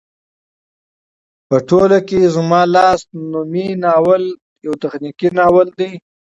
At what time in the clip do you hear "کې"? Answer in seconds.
2.07-2.31